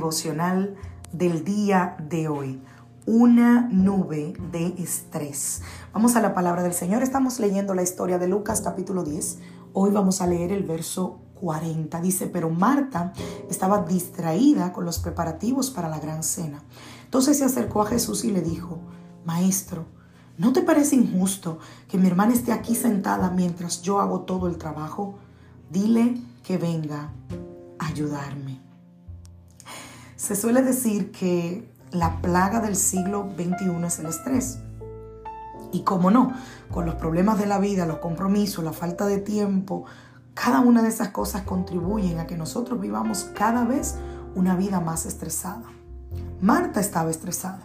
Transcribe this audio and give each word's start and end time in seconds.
Devocional 0.00 0.76
del 1.12 1.44
día 1.44 1.94
de 2.08 2.26
hoy. 2.28 2.62
Una 3.04 3.68
nube 3.70 4.32
de 4.50 4.68
estrés. 4.78 5.60
Vamos 5.92 6.16
a 6.16 6.22
la 6.22 6.32
palabra 6.32 6.62
del 6.62 6.72
Señor. 6.72 7.02
Estamos 7.02 7.38
leyendo 7.38 7.74
la 7.74 7.82
historia 7.82 8.18
de 8.18 8.26
Lucas 8.26 8.62
capítulo 8.62 9.04
10. 9.04 9.40
Hoy 9.74 9.90
vamos 9.90 10.22
a 10.22 10.26
leer 10.26 10.52
el 10.52 10.62
verso 10.62 11.20
40. 11.34 12.00
Dice, 12.00 12.28
pero 12.28 12.48
Marta 12.48 13.12
estaba 13.50 13.84
distraída 13.84 14.72
con 14.72 14.86
los 14.86 14.98
preparativos 15.00 15.70
para 15.70 15.90
la 15.90 16.00
gran 16.00 16.22
cena. 16.22 16.62
Entonces 17.04 17.36
se 17.36 17.44
acercó 17.44 17.82
a 17.82 17.86
Jesús 17.86 18.24
y 18.24 18.30
le 18.30 18.40
dijo, 18.40 18.78
Maestro, 19.26 19.84
¿no 20.38 20.54
te 20.54 20.62
parece 20.62 20.96
injusto 20.96 21.58
que 21.90 21.98
mi 21.98 22.06
hermana 22.06 22.32
esté 22.32 22.52
aquí 22.52 22.74
sentada 22.74 23.30
mientras 23.30 23.82
yo 23.82 24.00
hago 24.00 24.20
todo 24.20 24.48
el 24.48 24.56
trabajo? 24.56 25.16
Dile 25.70 26.22
que 26.42 26.56
venga 26.56 27.12
a 27.78 27.86
ayudarme. 27.86 28.69
Se 30.20 30.36
suele 30.36 30.60
decir 30.60 31.12
que 31.12 31.66
la 31.92 32.20
plaga 32.20 32.60
del 32.60 32.76
siglo 32.76 33.30
XXI 33.36 33.86
es 33.86 33.98
el 34.00 34.06
estrés. 34.06 34.58
Y 35.72 35.80
cómo 35.80 36.10
no, 36.10 36.34
con 36.70 36.84
los 36.84 36.96
problemas 36.96 37.38
de 37.38 37.46
la 37.46 37.58
vida, 37.58 37.86
los 37.86 38.00
compromisos, 38.00 38.62
la 38.62 38.74
falta 38.74 39.06
de 39.06 39.16
tiempo, 39.16 39.86
cada 40.34 40.60
una 40.60 40.82
de 40.82 40.90
esas 40.90 41.08
cosas 41.08 41.44
contribuyen 41.44 42.18
a 42.18 42.26
que 42.26 42.36
nosotros 42.36 42.78
vivamos 42.78 43.30
cada 43.34 43.64
vez 43.64 43.94
una 44.34 44.56
vida 44.56 44.78
más 44.78 45.06
estresada. 45.06 45.64
Marta 46.42 46.80
estaba 46.80 47.10
estresada. 47.10 47.62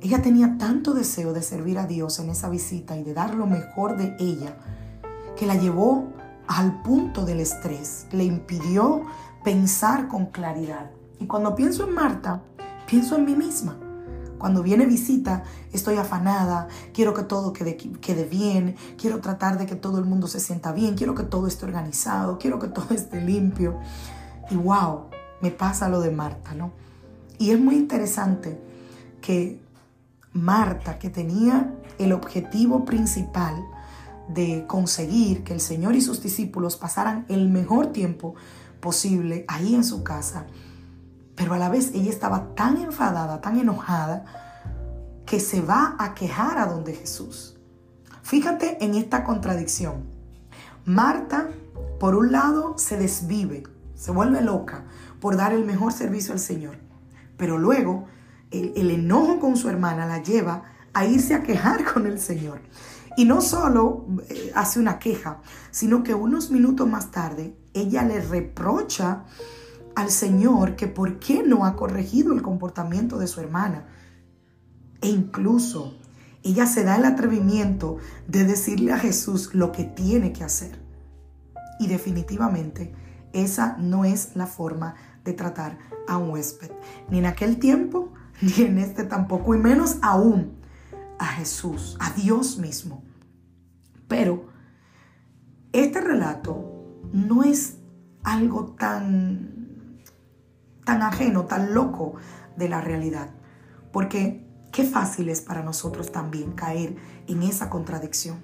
Ella 0.00 0.22
tenía 0.22 0.56
tanto 0.56 0.94
deseo 0.94 1.34
de 1.34 1.42
servir 1.42 1.78
a 1.78 1.86
Dios 1.86 2.18
en 2.18 2.30
esa 2.30 2.48
visita 2.48 2.96
y 2.96 3.02
de 3.02 3.12
dar 3.12 3.34
lo 3.34 3.46
mejor 3.46 3.98
de 3.98 4.16
ella, 4.18 4.56
que 5.36 5.44
la 5.44 5.54
llevó 5.54 6.08
al 6.46 6.80
punto 6.80 7.26
del 7.26 7.40
estrés, 7.40 8.06
le 8.10 8.24
impidió 8.24 9.02
pensar 9.44 10.08
con 10.08 10.24
claridad. 10.24 10.92
Y 11.20 11.26
cuando 11.26 11.54
pienso 11.54 11.86
en 11.86 11.94
Marta, 11.94 12.42
pienso 12.86 13.16
en 13.16 13.24
mí 13.24 13.34
misma. 13.34 13.76
Cuando 14.38 14.62
viene 14.62 14.86
visita, 14.86 15.42
estoy 15.72 15.96
afanada, 15.96 16.68
quiero 16.94 17.12
que 17.12 17.24
todo 17.24 17.52
quede, 17.52 18.24
bien, 18.30 18.76
quiero 18.96 19.20
tratar 19.20 19.58
de 19.58 19.66
que 19.66 19.74
todo 19.74 19.98
el 19.98 20.04
mundo 20.04 20.28
se 20.28 20.38
sienta 20.38 20.72
bien, 20.72 20.94
quiero 20.94 21.14
que 21.14 21.24
todo 21.24 21.48
esté 21.48 21.66
organizado, 21.66 22.38
quiero 22.38 22.60
que 22.60 22.68
todo 22.68 22.94
esté 22.94 23.20
limpio. 23.20 23.78
Y 24.50 24.56
wow, 24.56 25.06
me 25.42 25.50
pasa 25.50 25.88
lo 25.88 26.00
de 26.00 26.12
Marta, 26.12 26.54
¿no? 26.54 26.70
Y 27.38 27.50
es 27.50 27.60
muy 27.60 27.74
interesante 27.76 28.60
que 29.20 29.60
Marta, 30.32 30.98
que 30.98 31.10
tenía 31.10 31.74
el 31.98 32.12
objetivo 32.12 32.84
principal 32.84 33.56
de 34.28 34.66
conseguir 34.68 35.42
que 35.42 35.52
el 35.52 35.60
Señor 35.60 35.96
y 35.96 36.00
sus 36.00 36.22
discípulos 36.22 36.76
pasaran 36.76 37.24
el 37.28 37.48
mejor 37.48 37.88
tiempo 37.88 38.34
posible 38.80 39.44
ahí 39.48 39.74
en 39.74 39.84
su 39.84 40.04
casa, 40.04 40.46
pero 41.38 41.54
a 41.54 41.58
la 41.58 41.68
vez 41.68 41.92
ella 41.94 42.10
estaba 42.10 42.56
tan 42.56 42.78
enfadada, 42.78 43.40
tan 43.40 43.58
enojada, 43.58 44.24
que 45.24 45.38
se 45.38 45.62
va 45.62 45.94
a 45.98 46.12
quejar 46.12 46.58
a 46.58 46.66
donde 46.66 46.94
Jesús. 46.94 47.56
Fíjate 48.22 48.84
en 48.84 48.96
esta 48.96 49.22
contradicción. 49.22 50.02
Marta, 50.84 51.48
por 52.00 52.16
un 52.16 52.32
lado, 52.32 52.76
se 52.76 52.96
desvive, 52.96 53.62
se 53.94 54.10
vuelve 54.10 54.40
loca 54.40 54.84
por 55.20 55.36
dar 55.36 55.52
el 55.52 55.64
mejor 55.64 55.92
servicio 55.92 56.32
al 56.32 56.40
Señor. 56.40 56.76
Pero 57.36 57.56
luego, 57.56 58.06
el, 58.50 58.90
enojo 58.90 59.38
con 59.38 59.56
su 59.56 59.68
hermana 59.68 60.06
la 60.06 60.22
lleva 60.22 60.64
a 60.92 61.04
irse 61.04 61.34
a 61.34 61.42
quejar 61.44 61.84
con 61.92 62.06
el 62.06 62.18
Señor. 62.18 62.60
Y 63.16 63.26
no 63.26 63.42
solo 63.42 64.06
eh, 64.28 64.50
hace 64.56 64.80
una 64.80 64.98
queja, 64.98 65.40
sino 65.70 66.02
que 66.02 66.14
unos 66.14 66.50
minutos 66.50 66.88
más 66.88 67.12
tarde, 67.12 67.56
ella 67.74 68.02
le 68.02 68.20
reprocha 68.20 69.24
al 69.98 70.12
Señor 70.12 70.76
que 70.76 70.86
por 70.86 71.18
qué 71.18 71.42
no 71.42 71.66
ha 71.66 71.74
corregido 71.74 72.32
el 72.32 72.40
comportamiento 72.40 73.18
de 73.18 73.26
su 73.26 73.40
hermana. 73.40 73.88
E 75.00 75.08
incluso 75.08 75.98
ella 76.44 76.66
se 76.66 76.84
da 76.84 76.94
el 76.94 77.04
atrevimiento 77.04 77.96
de 78.28 78.44
decirle 78.44 78.92
a 78.92 78.98
Jesús 78.98 79.54
lo 79.54 79.72
que 79.72 79.82
tiene 79.82 80.32
que 80.32 80.44
hacer. 80.44 80.80
Y 81.80 81.88
definitivamente 81.88 82.94
esa 83.32 83.76
no 83.78 84.04
es 84.04 84.36
la 84.36 84.46
forma 84.46 84.94
de 85.24 85.32
tratar 85.32 85.78
a 86.06 86.16
un 86.16 86.30
huésped. 86.30 86.70
Ni 87.10 87.18
en 87.18 87.26
aquel 87.26 87.58
tiempo, 87.58 88.12
ni 88.40 88.66
en 88.66 88.78
este 88.78 89.02
tampoco, 89.02 89.56
y 89.56 89.58
menos 89.58 89.96
aún 90.02 90.60
a 91.18 91.26
Jesús, 91.26 91.96
a 91.98 92.12
Dios 92.12 92.58
mismo. 92.58 93.02
Pero 94.06 94.46
este 95.72 96.00
relato 96.00 97.00
no 97.12 97.42
es 97.42 97.78
algo 98.22 98.76
tan 98.78 99.57
tan 100.88 101.02
ajeno, 101.02 101.44
tan 101.44 101.74
loco 101.74 102.14
de 102.56 102.66
la 102.66 102.80
realidad. 102.80 103.28
Porque 103.92 104.42
qué 104.72 104.84
fácil 104.84 105.28
es 105.28 105.42
para 105.42 105.62
nosotros 105.62 106.10
también 106.10 106.52
caer 106.52 106.96
en 107.26 107.42
esa 107.42 107.68
contradicción. 107.68 108.38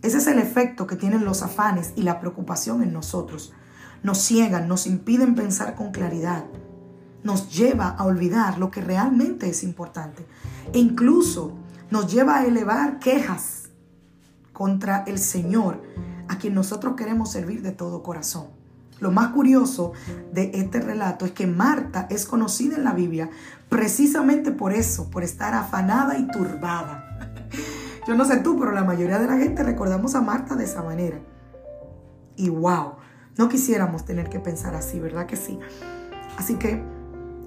Ese 0.00 0.18
es 0.18 0.28
el 0.28 0.38
efecto 0.38 0.86
que 0.86 0.94
tienen 0.94 1.24
los 1.24 1.42
afanes 1.42 1.94
y 1.96 2.02
la 2.02 2.20
preocupación 2.20 2.80
en 2.84 2.92
nosotros. 2.92 3.52
Nos 4.04 4.18
ciegan, 4.18 4.68
nos 4.68 4.86
impiden 4.86 5.34
pensar 5.34 5.74
con 5.74 5.90
claridad, 5.90 6.44
nos 7.24 7.52
lleva 7.52 7.88
a 7.88 8.04
olvidar 8.04 8.58
lo 8.58 8.70
que 8.70 8.80
realmente 8.80 9.48
es 9.48 9.64
importante 9.64 10.24
e 10.72 10.78
incluso 10.78 11.54
nos 11.90 12.06
lleva 12.06 12.38
a 12.38 12.46
elevar 12.46 13.00
quejas 13.00 13.70
contra 14.52 15.02
el 15.08 15.18
Señor 15.18 15.82
a 16.28 16.38
quien 16.38 16.54
nosotros 16.54 16.94
queremos 16.94 17.32
servir 17.32 17.62
de 17.62 17.72
todo 17.72 18.04
corazón. 18.04 18.57
Lo 19.00 19.12
más 19.12 19.28
curioso 19.28 19.92
de 20.32 20.50
este 20.54 20.80
relato 20.80 21.24
es 21.24 21.32
que 21.32 21.46
Marta 21.46 22.06
es 22.10 22.26
conocida 22.26 22.76
en 22.76 22.84
la 22.84 22.92
Biblia 22.92 23.30
precisamente 23.68 24.50
por 24.50 24.72
eso, 24.72 25.10
por 25.10 25.22
estar 25.22 25.54
afanada 25.54 26.18
y 26.18 26.26
turbada. 26.28 27.04
Yo 28.08 28.14
no 28.14 28.24
sé 28.24 28.38
tú, 28.38 28.58
pero 28.58 28.72
la 28.72 28.84
mayoría 28.84 29.18
de 29.18 29.26
la 29.26 29.36
gente 29.36 29.62
recordamos 29.62 30.14
a 30.14 30.20
Marta 30.20 30.56
de 30.56 30.64
esa 30.64 30.82
manera. 30.82 31.20
Y 32.36 32.48
wow, 32.48 32.94
no 33.36 33.48
quisiéramos 33.48 34.04
tener 34.04 34.28
que 34.28 34.40
pensar 34.40 34.74
así, 34.74 34.98
¿verdad 34.98 35.26
que 35.26 35.36
sí? 35.36 35.58
Así 36.36 36.54
que, 36.54 36.82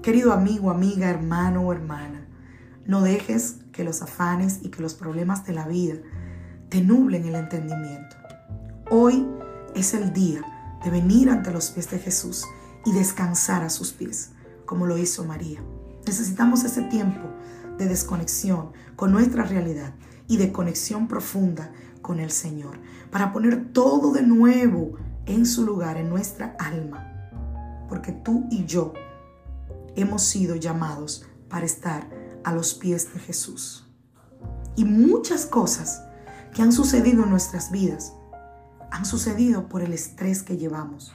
querido 0.02 0.32
amigo, 0.32 0.70
amiga, 0.70 1.10
hermano 1.10 1.62
o 1.62 1.72
hermana, 1.72 2.26
no 2.86 3.00
dejes 3.02 3.56
que 3.72 3.84
los 3.84 4.02
afanes 4.02 4.60
y 4.62 4.68
que 4.68 4.82
los 4.82 4.94
problemas 4.94 5.44
de 5.44 5.54
la 5.54 5.66
vida 5.66 5.96
te 6.68 6.80
nublen 6.80 7.26
el 7.26 7.34
entendimiento. 7.34 8.16
Hoy 8.90 9.26
es 9.74 9.94
el 9.94 10.12
día 10.12 10.42
de 10.84 10.90
venir 10.90 11.30
ante 11.30 11.52
los 11.52 11.70
pies 11.70 11.90
de 11.90 11.98
Jesús 11.98 12.44
y 12.84 12.92
descansar 12.92 13.62
a 13.62 13.70
sus 13.70 13.92
pies, 13.92 14.30
como 14.66 14.86
lo 14.86 14.98
hizo 14.98 15.24
María. 15.24 15.62
Necesitamos 16.06 16.64
ese 16.64 16.82
tiempo 16.82 17.28
de 17.78 17.86
desconexión 17.86 18.72
con 18.96 19.12
nuestra 19.12 19.44
realidad 19.44 19.94
y 20.26 20.36
de 20.36 20.52
conexión 20.52 21.08
profunda 21.08 21.72
con 22.00 22.18
el 22.18 22.30
Señor, 22.30 22.78
para 23.10 23.32
poner 23.32 23.72
todo 23.72 24.12
de 24.12 24.22
nuevo 24.22 24.94
en 25.26 25.46
su 25.46 25.64
lugar, 25.64 25.96
en 25.96 26.08
nuestra 26.08 26.56
alma, 26.58 27.30
porque 27.88 28.12
tú 28.12 28.46
y 28.50 28.64
yo 28.64 28.92
hemos 29.94 30.22
sido 30.22 30.56
llamados 30.56 31.26
para 31.48 31.64
estar 31.66 32.08
a 32.44 32.52
los 32.52 32.74
pies 32.74 33.12
de 33.14 33.20
Jesús. 33.20 33.86
Y 34.74 34.84
muchas 34.84 35.46
cosas 35.46 36.02
que 36.54 36.62
han 36.62 36.72
sucedido 36.72 37.22
en 37.24 37.30
nuestras 37.30 37.70
vidas 37.70 38.14
han 38.92 39.06
sucedido 39.06 39.68
por 39.68 39.80
el 39.80 39.94
estrés 39.94 40.42
que 40.42 40.58
llevamos, 40.58 41.14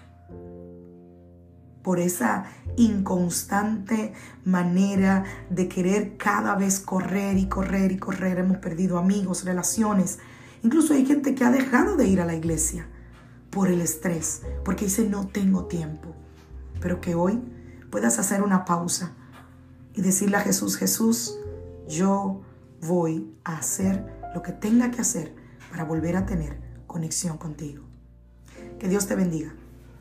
por 1.83 1.99
esa 1.99 2.45
inconstante 2.75 4.13
manera 4.43 5.23
de 5.51 5.69
querer 5.69 6.17
cada 6.17 6.55
vez 6.55 6.79
correr 6.79 7.37
y 7.37 7.47
correr 7.47 7.91
y 7.91 7.99
correr. 7.99 8.39
Hemos 8.39 8.57
perdido 8.57 8.97
amigos, 8.97 9.45
relaciones. 9.45 10.17
Incluso 10.63 10.95
hay 10.95 11.05
gente 11.05 11.35
que 11.35 11.43
ha 11.43 11.51
dejado 11.51 11.95
de 11.95 12.07
ir 12.07 12.19
a 12.19 12.25
la 12.25 12.35
iglesia 12.35 12.87
por 13.51 13.69
el 13.69 13.81
estrés, 13.81 14.41
porque 14.65 14.85
dice 14.85 15.07
no 15.07 15.27
tengo 15.27 15.65
tiempo. 15.65 16.15
Pero 16.81 16.99
que 16.99 17.13
hoy 17.13 17.39
puedas 17.91 18.17
hacer 18.17 18.41
una 18.41 18.65
pausa 18.65 19.13
y 19.93 20.01
decirle 20.01 20.37
a 20.37 20.41
Jesús, 20.41 20.77
Jesús, 20.77 21.37
yo 21.87 22.41
voy 22.81 23.31
a 23.43 23.57
hacer 23.57 24.03
lo 24.33 24.41
que 24.41 24.51
tenga 24.51 24.89
que 24.89 25.01
hacer 25.01 25.35
para 25.69 25.83
volver 25.83 26.17
a 26.17 26.25
tener 26.25 26.66
conexión 26.97 27.37
contigo. 27.37 27.83
Que 28.79 28.87
Dios 28.87 29.05
te 29.05 29.13
bendiga. 29.13 29.53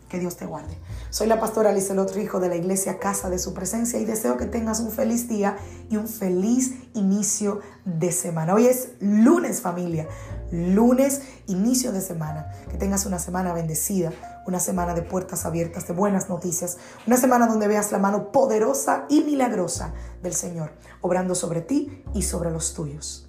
Que 0.09 0.19
Dios 0.19 0.37
te 0.37 0.47
guarde. 0.47 0.79
Soy 1.11 1.27
la 1.27 1.39
pastora 1.39 1.73
Lizelot 1.73 2.15
Rijo 2.15 2.41
de 2.41 2.49
la 2.49 2.57
iglesia 2.57 2.99
Casa 2.99 3.29
de 3.29 3.39
Su 3.39 3.53
Presencia 3.53 3.99
y 3.99 4.07
deseo 4.07 4.39
que 4.39 4.47
tengas 4.47 4.81
un 4.81 4.91
feliz 4.91 5.29
día 5.29 5.59
y 5.91 5.99
un 5.99 6.09
feliz 6.09 6.75
inicio 6.95 7.61
de 7.85 8.13
semana. 8.13 8.55
Hoy 8.55 8.67
es 8.67 8.93
lunes 9.01 9.61
familia, 9.61 10.09
lunes, 10.51 11.21
inicio 11.49 11.93
de 11.93 12.01
semana. 12.01 12.51
Que 12.71 12.79
tengas 12.79 13.05
una 13.05 13.19
semana 13.19 13.53
bendecida, 13.53 14.11
una 14.47 14.59
semana 14.59 14.95
de 14.95 15.03
puertas 15.03 15.45
abiertas, 15.45 15.87
de 15.87 15.93
buenas 15.93 16.31
noticias, 16.31 16.79
una 17.07 17.19
semana 17.19 17.47
donde 17.47 17.69
veas 17.69 17.93
la 17.93 17.99
mano 17.99 18.33
poderosa 18.33 19.05
y 19.11 19.21
milagrosa 19.23 19.93
del 20.23 20.33
Señor, 20.33 20.71
obrando 21.03 21.35
sobre 21.35 21.61
ti 21.61 22.05
y 22.15 22.23
sobre 22.23 22.51
los 22.51 22.73
tuyos. 22.73 23.29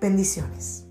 Bendiciones. 0.00 0.84